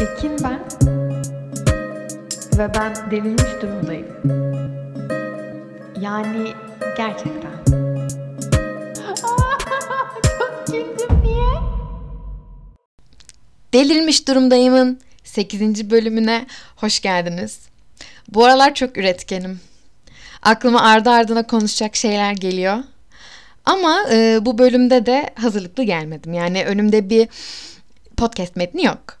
[0.00, 0.60] Ekin ben
[2.58, 4.06] ve ben delirmiş durumdayım.
[6.00, 6.52] Yani
[6.96, 7.64] gerçekten.
[10.38, 11.60] Çok güldüm niye?
[13.74, 15.90] Delirmiş durumdayımın 8.
[15.90, 16.46] bölümüne
[16.76, 17.58] hoş geldiniz.
[18.28, 19.60] Bu aralar çok üretkenim.
[20.42, 22.78] Aklıma ardı ardına konuşacak şeyler geliyor.
[23.64, 26.32] Ama e, bu bölümde de hazırlıklı gelmedim.
[26.32, 27.28] Yani önümde bir
[28.16, 29.17] podcast metni yok.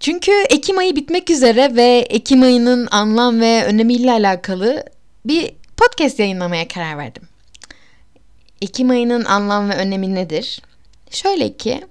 [0.00, 4.84] Çünkü Ekim ayı bitmek üzere ve Ekim ayının anlam ve önemiyle alakalı
[5.24, 7.22] bir podcast yayınlamaya karar verdim.
[8.62, 10.62] Ekim ayının anlam ve önemi nedir?
[11.10, 11.84] Şöyle ki,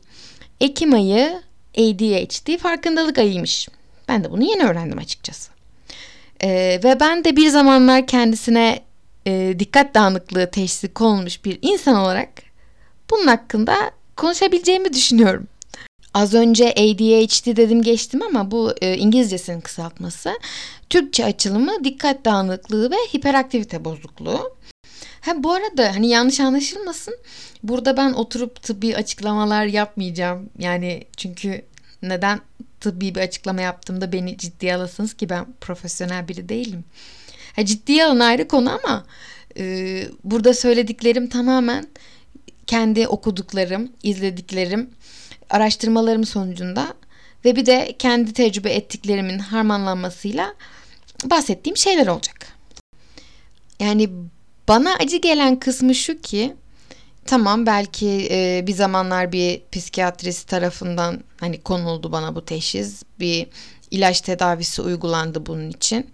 [0.62, 1.42] Ekim ayı
[1.78, 3.70] ADHD farkındalık ayıymış.
[4.08, 5.52] Ben de bunu yeni öğrendim açıkçası.
[6.44, 8.80] Ee, ve ben de bir zamanlar kendisine
[9.28, 12.30] e, dikkat dağınıklığı teşhisi konulmuş bir insan olarak
[13.12, 13.76] bunun hakkında
[14.16, 15.48] konuşabileceğimi düşünüyorum.
[16.16, 20.40] Az önce ADHD dedim geçtim ama bu e, İngilizcesinin kısaltması.
[20.90, 24.56] Türkçe açılımı dikkat dağınıklığı ve hiperaktivite bozukluğu.
[25.22, 27.18] Ha bu arada hani yanlış anlaşılmasın.
[27.64, 30.50] Burada ben oturup tıbbi açıklamalar yapmayacağım.
[30.60, 31.62] Yani çünkü
[32.02, 32.42] neden
[32.80, 36.84] tıbbi bir açıklama yaptığımda beni ciddiye alasınız ki ben profesyonel biri değilim.
[37.56, 39.06] Ha, ciddiye alın ayrı konu ama
[39.58, 41.88] e, burada söylediklerim tamamen
[42.68, 44.90] kendi okuduklarım, izlediklerim,
[45.50, 46.94] araştırmalarım sonucunda
[47.46, 50.54] ve bir de kendi tecrübe ettiklerimin harmanlanmasıyla
[51.26, 52.48] bahsettiğim şeyler olacak.
[53.80, 54.10] Yani
[54.68, 56.56] bana acı gelen kısmı şu ki
[57.26, 63.48] tamam belki e, bir zamanlar bir psikiyatrist tarafından hani konuldu bana bu teşhis bir
[63.92, 66.10] ilaç tedavisi uygulandı bunun için.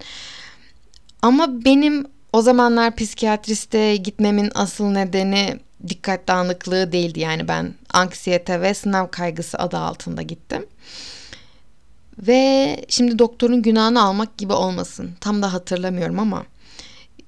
[1.22, 7.20] Ama benim o zamanlar psikiyatriste gitmemin asıl nedeni dikkat dağınıklığı değildi.
[7.20, 10.66] Yani ben anksiyete ve sınav kaygısı adı altında gittim.
[12.20, 15.12] Ve şimdi doktorun günahını almak gibi olmasın.
[15.22, 16.44] Tam da hatırlamıyorum ama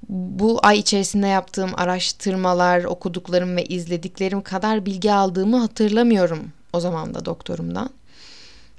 [0.09, 7.25] bu ay içerisinde yaptığım araştırmalar, okuduklarım ve izlediklerim kadar bilgi aldığımı hatırlamıyorum o zaman da
[7.25, 7.89] doktorumdan.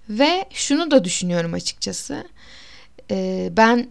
[0.08, 2.24] Ve şunu da düşünüyorum açıkçası.
[3.10, 3.88] Ee, ben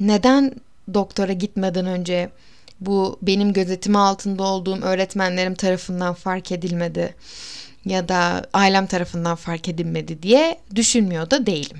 [0.00, 0.54] neden
[0.94, 2.30] doktora gitmeden önce
[2.80, 7.14] bu benim gözetimi altında olduğum öğretmenlerim tarafından fark edilmedi
[7.84, 11.78] ya da ailem tarafından fark edilmedi diye düşünmüyor da değilim.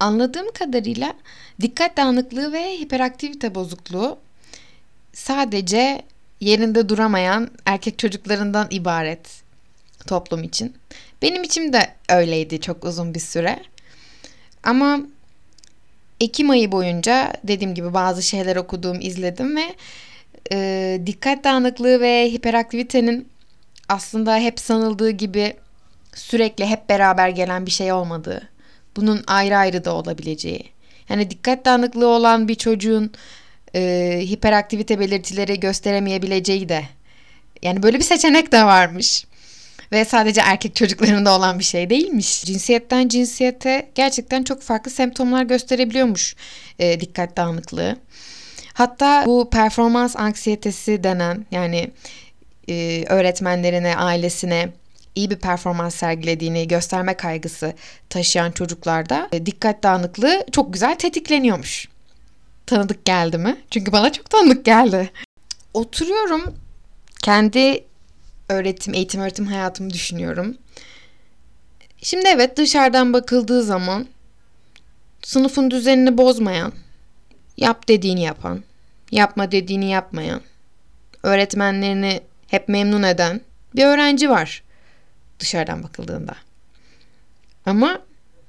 [0.00, 1.14] Anladığım kadarıyla
[1.60, 4.18] dikkat dağınıklığı ve hiperaktivite bozukluğu
[5.12, 6.02] sadece
[6.40, 9.42] yerinde duramayan erkek çocuklarından ibaret
[10.06, 10.76] toplum için.
[11.22, 13.62] Benim için de öyleydi çok uzun bir süre.
[14.62, 15.00] Ama
[16.20, 19.74] Ekim ayı boyunca dediğim gibi bazı şeyler okudum, izledim ve
[20.52, 23.28] e, dikkat dağınıklığı ve hiperaktivitenin
[23.88, 25.56] aslında hep sanıldığı gibi
[26.14, 28.48] sürekli hep beraber gelen bir şey olmadığı,
[28.96, 30.64] bunun ayrı ayrı da olabileceği.
[31.08, 33.12] Yani dikkat dağınıklığı olan bir çocuğun
[33.74, 36.84] e, hiperaktivite belirtileri gösteremeyebileceği de.
[37.62, 39.26] Yani böyle bir seçenek de varmış.
[39.92, 42.44] Ve sadece erkek çocuklarında olan bir şey değilmiş.
[42.44, 46.36] Cinsiyetten cinsiyete gerçekten çok farklı semptomlar gösterebiliyormuş
[46.78, 47.96] e, dikkat dağınıklığı.
[48.74, 51.90] Hatta bu performans anksiyetesi denen yani
[52.68, 54.72] e, öğretmenlerine, ailesine
[55.14, 57.72] iyi bir performans sergilediğini gösterme kaygısı
[58.10, 61.88] taşıyan çocuklarda e, dikkat dağınıklığı çok güzel tetikleniyormuş.
[62.66, 63.56] Tanıdık geldi mi?
[63.70, 65.10] Çünkü bana çok tanıdık geldi.
[65.74, 66.54] Oturuyorum
[67.22, 67.84] kendi
[68.48, 70.56] öğretim, eğitim öğretim hayatımı düşünüyorum.
[72.02, 74.06] Şimdi evet dışarıdan bakıldığı zaman
[75.22, 76.72] sınıfın düzenini bozmayan,
[77.56, 78.62] yap dediğini yapan,
[79.10, 80.40] yapma dediğini yapmayan,
[81.22, 83.40] öğretmenlerini hep memnun eden
[83.76, 84.62] bir öğrenci var
[85.40, 86.34] dışarıdan bakıldığında.
[87.66, 87.98] Ama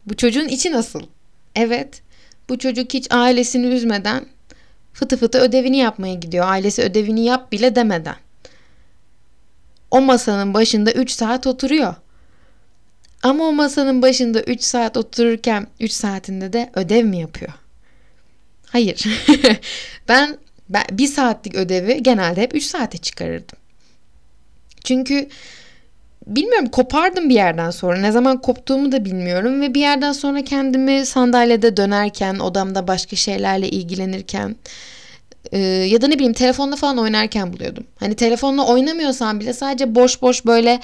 [0.05, 1.01] bu çocuğun içi nasıl?
[1.55, 2.01] Evet,
[2.49, 4.25] bu çocuk hiç ailesini üzmeden
[4.93, 6.47] fıtı fıtı ödevini yapmaya gidiyor.
[6.47, 8.15] Ailesi ödevini yap bile demeden.
[9.91, 11.95] O masanın başında 3 saat oturuyor.
[13.23, 17.53] Ama o masanın başında 3 saat otururken 3 saatinde de ödev mi yapıyor?
[18.75, 19.05] Hayır.
[20.09, 20.37] ben,
[20.69, 23.57] ben bir saatlik ödevi genelde hep 3 saate çıkarırdım.
[24.83, 25.29] Çünkü
[26.27, 27.99] bilmiyorum kopardım bir yerden sonra.
[27.99, 33.69] Ne zaman koptuğumu da bilmiyorum ve bir yerden sonra kendimi sandalyede dönerken, odamda başka şeylerle
[33.69, 34.55] ilgilenirken
[35.51, 37.83] e, ya da ne bileyim telefonla falan oynarken buluyordum.
[37.99, 40.79] Hani telefonla oynamıyorsam bile sadece boş boş böyle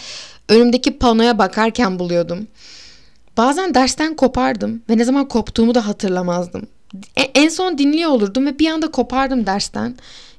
[0.50, 2.48] önümdeki panoya bakarken buluyordum.
[3.38, 6.68] Bazen dersten kopardım ve ne zaman koptuğumu da hatırlamazdım.
[7.16, 9.96] E, en son dinliyor olurdum ve bir anda kopardım dersten.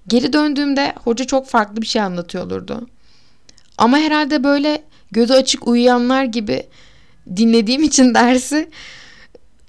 [0.08, 2.86] Geri döndüğümde hoca çok farklı bir şey anlatıyor olurdu.
[3.78, 6.66] Ama herhalde böyle gözü açık uyuyanlar gibi
[7.36, 8.70] dinlediğim için dersi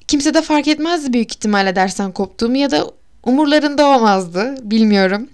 [0.08, 2.92] kimse de fark etmezdi büyük ihtimalle dersten koptuğumu ya da
[3.24, 4.56] umurlarında olmazdı.
[4.62, 5.30] Bilmiyorum.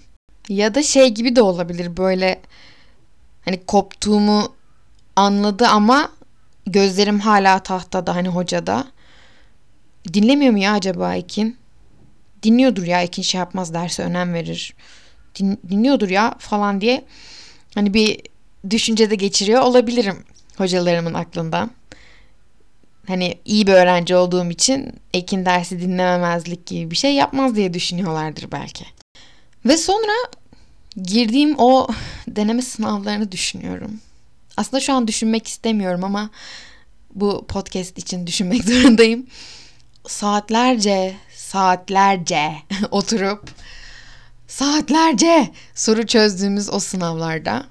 [0.50, 2.42] Ya da şey gibi de olabilir böyle
[3.46, 4.54] hani koptuğumu
[5.16, 6.10] anladı ama
[6.68, 8.86] gözlerim hala tahtada hani hocada.
[10.14, 11.58] Dinlemiyor mu ya acaba Ekin?
[12.44, 14.74] Dinliyordur ya Ekin şey yapmaz derse önem verir.
[15.36, 17.06] Din, dinliyordur ya falan diye
[17.76, 18.22] hani bir
[18.70, 20.24] düşüncede geçiriyor olabilirim
[20.58, 21.72] hocalarımın aklından.
[23.08, 28.52] Hani iyi bir öğrenci olduğum için Ekin dersi dinlememezlik gibi bir şey yapmaz diye düşünüyorlardır
[28.52, 28.86] belki.
[29.66, 30.12] Ve sonra
[31.04, 31.88] girdiğim o
[32.28, 34.00] deneme sınavlarını düşünüyorum.
[34.58, 36.30] Aslında şu an düşünmek istemiyorum ama
[37.16, 39.28] bu podcast için düşünmek zorundayım.
[40.10, 42.52] Saatlerce, saatlerce
[42.92, 43.50] oturup
[44.48, 47.66] saatlerce soru çözdüğümüz o sınavlarda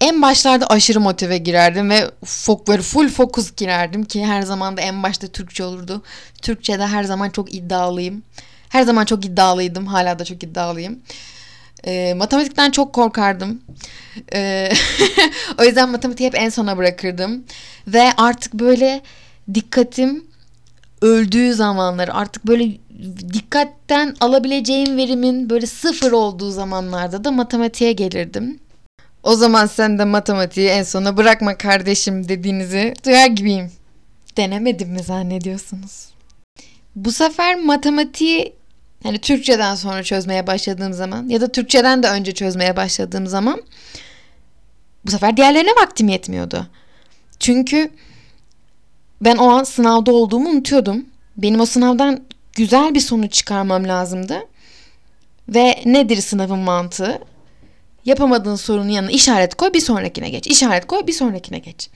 [0.00, 4.80] en başlarda aşırı motive girerdim ve fok böyle full fokus girerdim ki her zaman da
[4.80, 6.02] en başta Türkçe olurdu.
[6.42, 8.22] Türkçe'de her zaman çok iddialıyım.
[8.68, 9.86] Her zaman çok iddialıydım.
[9.86, 10.98] Hala da çok iddialıyım.
[11.84, 13.62] E, matematikten çok korkardım.
[14.34, 14.72] E,
[15.58, 17.44] o yüzden matematiği hep en sona bırakırdım.
[17.86, 19.02] Ve artık böyle
[19.54, 20.29] dikkatim
[21.02, 22.70] öldüğü zamanlar artık böyle
[23.32, 28.60] dikkatten alabileceğim verimin böyle sıfır olduğu zamanlarda da matematiğe gelirdim.
[29.22, 33.70] O zaman sen de matematiği en sona bırakma kardeşim dediğinizi duyar gibiyim.
[34.36, 36.08] Denemedim mi zannediyorsunuz?
[36.96, 38.52] Bu sefer matematiği
[39.02, 43.62] hani Türkçeden sonra çözmeye başladığım zaman ya da Türkçeden de önce çözmeye başladığım zaman
[45.06, 46.66] bu sefer diğerlerine vaktim yetmiyordu.
[47.40, 47.90] Çünkü
[49.20, 51.06] ben o an sınavda olduğumu unutuyordum.
[51.36, 52.20] Benim o sınavdan
[52.52, 54.38] güzel bir sonuç çıkarmam lazımdı.
[55.48, 57.18] Ve nedir sınavın mantığı?
[58.04, 60.46] Yapamadığın sorunun yanına işaret koy bir sonrakine geç.
[60.46, 61.88] İşaret koy bir sonrakine geç.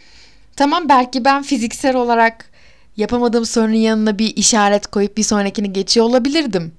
[0.56, 2.50] Tamam belki ben fiziksel olarak
[2.96, 6.72] yapamadığım sorunun yanına bir işaret koyup bir sonrakini geçiyor olabilirdim.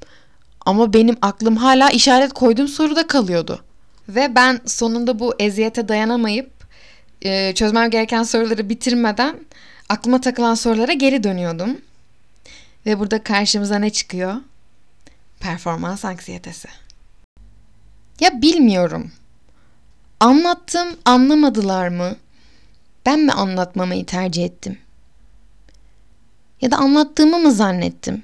[0.65, 3.63] Ama benim aklım hala işaret koyduğum soruda kalıyordu.
[4.09, 6.51] Ve ben sonunda bu eziyete dayanamayıp
[7.55, 9.35] çözmem gereken soruları bitirmeden
[9.89, 11.81] aklıma takılan sorulara geri dönüyordum.
[12.85, 14.35] Ve burada karşımıza ne çıkıyor?
[15.39, 16.67] Performans anksiyetesi.
[18.19, 19.11] Ya bilmiyorum.
[20.19, 22.15] Anlattım, anlamadılar mı?
[23.05, 24.77] Ben mi anlatmamayı tercih ettim?
[26.61, 28.23] Ya da anlattığımı mı zannettim?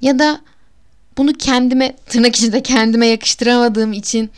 [0.00, 0.40] Ya da
[1.18, 4.30] bunu kendime tırnak içinde kendime yakıştıramadığım için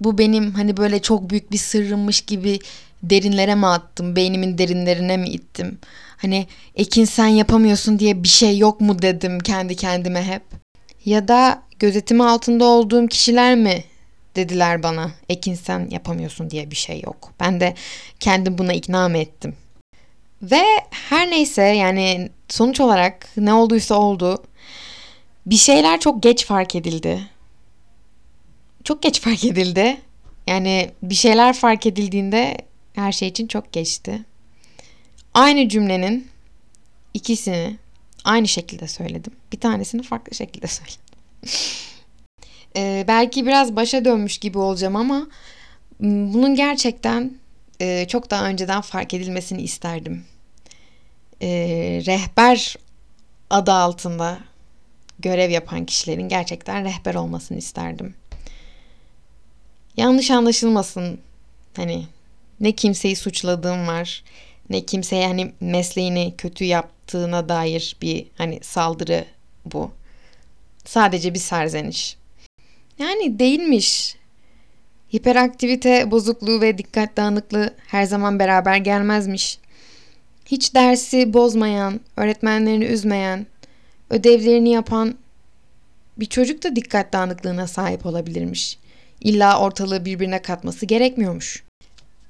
[0.00, 2.58] bu benim hani böyle çok büyük bir sırrımmış gibi
[3.02, 4.16] derinlere mi attım?
[4.16, 5.78] Beynimin derinlerine mi ittim?
[6.16, 10.42] Hani Ekin sen yapamıyorsun diye bir şey yok mu dedim kendi kendime hep.
[11.04, 13.84] Ya da gözetimi altında olduğum kişiler mi
[14.36, 17.32] dediler bana Ekin sen yapamıyorsun diye bir şey yok.
[17.40, 17.74] Ben de
[18.20, 19.56] kendim buna ikna mı ettim?
[20.42, 24.42] Ve her neyse yani sonuç olarak ne olduysa oldu.
[25.46, 27.20] Bir şeyler çok geç fark edildi.
[28.84, 30.00] Çok geç fark edildi.
[30.46, 32.56] Yani bir şeyler fark edildiğinde
[32.94, 34.24] her şey için çok geçti.
[35.34, 36.28] Aynı cümlenin
[37.14, 37.76] ikisini
[38.24, 39.32] aynı şekilde söyledim.
[39.52, 41.00] Bir tanesini farklı şekilde söyledim.
[42.76, 45.26] ee, belki biraz başa dönmüş gibi olacağım ama
[46.00, 47.32] bunun gerçekten
[47.80, 50.24] e, çok daha önceden fark edilmesini isterdim.
[51.42, 51.48] E,
[52.06, 52.76] rehber
[53.50, 54.38] adı altında
[55.18, 58.14] görev yapan kişilerin gerçekten rehber olmasını isterdim.
[59.96, 61.20] Yanlış anlaşılmasın.
[61.76, 62.06] Hani
[62.60, 64.22] ne kimseyi suçladığım var
[64.70, 69.24] ne kimseye hani mesleğini kötü yaptığına dair bir hani saldırı
[69.64, 69.90] bu.
[70.84, 72.16] Sadece bir serzeniş.
[72.98, 74.16] Yani değilmiş.
[75.14, 79.58] Hiperaktivite bozukluğu ve dikkat dağınıklığı her zaman beraber gelmezmiş.
[80.46, 83.46] Hiç dersi bozmayan, öğretmenlerini üzmeyen,
[84.10, 85.14] ödevlerini yapan
[86.16, 88.78] bir çocuk da dikkat dağınıklığına sahip olabilirmiş.
[89.20, 91.69] İlla ortalığı birbirine katması gerekmiyormuş.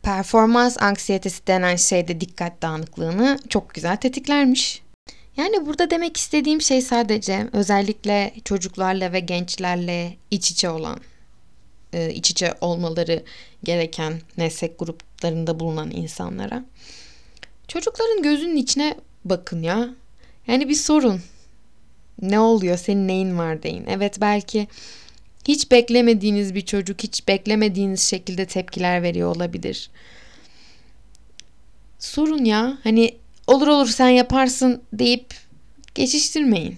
[0.02, 4.82] Performans anksiyetesi denen şey de dikkat dağınıklığını çok güzel tetiklermiş.
[5.36, 11.00] Yani burada demek istediğim şey sadece özellikle çocuklarla ve gençlerle iç içe olan,
[11.92, 13.22] e, iç içe olmaları
[13.64, 16.64] gereken meslek gruplarında bulunan insanlara.
[17.68, 19.88] Çocukların gözünün içine bakın ya.
[20.46, 21.20] Yani bir sorun.
[22.22, 22.76] Ne oluyor?
[22.76, 23.84] Senin neyin var deyin.
[23.88, 24.68] Evet belki
[25.48, 29.90] hiç beklemediğiniz bir çocuk hiç beklemediğiniz şekilde tepkiler veriyor olabilir.
[31.98, 32.78] Sorun ya.
[32.84, 33.14] Hani
[33.46, 35.34] olur olur sen yaparsın deyip
[35.94, 36.76] geçiştirmeyin.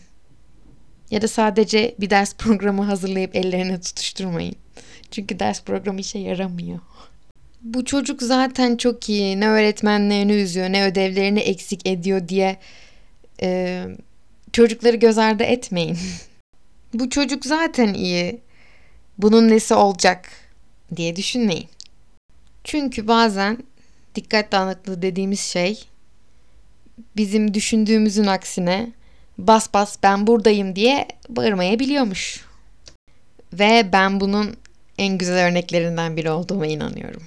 [1.11, 4.54] Ya da sadece bir ders programı hazırlayıp ellerine tutuşturmayın.
[5.11, 6.78] Çünkü ders programı işe yaramıyor.
[7.62, 12.57] bu çocuk zaten çok iyi, ne öğretmenlerini üzüyor, ne ödevlerini eksik ediyor diye
[13.42, 13.85] e,
[14.52, 15.99] çocukları göz ardı etmeyin.
[16.95, 18.40] bu çocuk zaten iyi,
[19.19, 20.31] bunun nesi olacak
[20.97, 21.69] diye düşünmeyin.
[22.64, 23.59] Çünkü bazen
[24.14, 25.85] dikkat dağınıklığı dediğimiz şey
[27.16, 28.92] bizim düşündüğümüzün aksine
[29.38, 32.45] bas bas ben buradayım diye bağırmayabiliyormuş.
[33.52, 34.57] Ve ben bunun
[34.99, 37.23] en güzel örneklerinden biri olduğuma inanıyorum.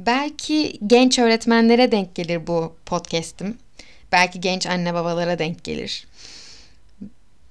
[0.00, 3.58] Belki genç öğretmenlere denk gelir bu podcast'im.
[4.12, 6.06] Belki genç anne babalara denk gelir.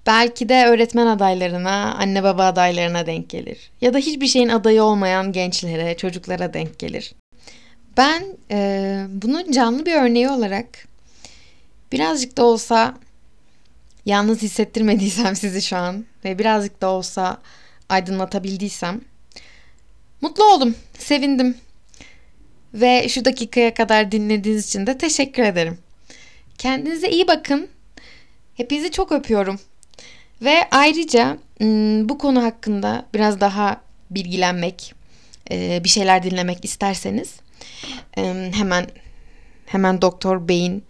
[0.05, 3.71] Belki de öğretmen adaylarına, anne baba adaylarına denk gelir.
[3.81, 7.13] Ya da hiçbir şeyin adayı olmayan gençlere, çocuklara denk gelir.
[7.97, 10.67] Ben e, bunun canlı bir örneği olarak
[11.91, 12.95] birazcık da olsa
[14.05, 17.37] yalnız hissettirmediysem sizi şu an ve birazcık da olsa
[17.89, 19.01] aydınlatabildiysem
[20.21, 21.57] mutlu oldum, sevindim.
[22.73, 25.77] Ve şu dakikaya kadar dinlediğiniz için de teşekkür ederim.
[26.57, 27.67] Kendinize iyi bakın.
[28.55, 29.59] Hepinizi çok öpüyorum.
[30.41, 34.93] Ve ayrıca ım, bu konu hakkında biraz daha bilgilenmek,
[35.51, 37.33] bir şeyler dinlemek isterseniz
[38.51, 38.87] hemen
[39.65, 40.83] hemen Doktor Bey'in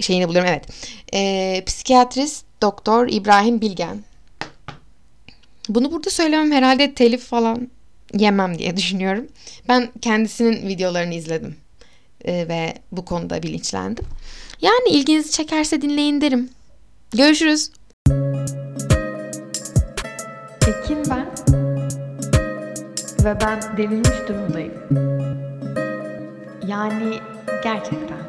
[0.00, 0.50] şeyini buluyorum.
[0.50, 1.66] Evet.
[1.66, 4.04] Psikiyatrist Doktor İbrahim Bilgen.
[5.68, 7.68] Bunu burada söylemem herhalde telif falan
[8.14, 9.28] yemem diye düşünüyorum.
[9.68, 11.56] Ben kendisinin videolarını izledim
[12.24, 14.04] ve bu konuda bilinçlendim.
[14.62, 16.50] Yani ilginizi çekerse dinleyin derim.
[17.10, 17.70] Görüşürüz.
[20.88, 21.26] Ekin ben.
[23.24, 24.72] Ve ben delirmiş durumdayım.
[26.66, 27.18] Yani
[27.64, 28.27] gerçekten.